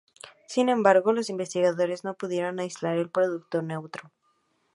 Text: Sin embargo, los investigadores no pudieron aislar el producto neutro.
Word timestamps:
Sin 0.47 0.69
embargo, 0.69 1.13
los 1.13 1.29
investigadores 1.29 2.03
no 2.03 2.15
pudieron 2.15 2.59
aislar 2.59 2.97
el 2.97 3.11
producto 3.11 3.61
neutro. 3.61 4.09